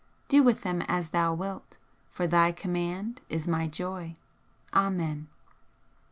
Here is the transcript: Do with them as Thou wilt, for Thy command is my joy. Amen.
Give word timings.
Do 0.29 0.41
with 0.41 0.61
them 0.61 0.81
as 0.87 1.11
Thou 1.11 1.35
wilt, 1.35 1.77
for 2.09 2.25
Thy 2.25 2.53
command 2.53 3.21
is 3.29 3.47
my 3.47 3.67
joy. 3.67 4.15
Amen. 4.73 5.27